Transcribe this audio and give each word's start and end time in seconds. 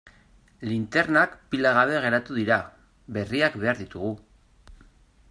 Linternak 0.67 1.35
pila 1.51 1.73
gabe 1.79 1.99
geratu 2.05 2.37
dira, 2.37 2.57
berriak 3.17 3.59
behar 3.65 3.83
ditugu. 3.83 4.11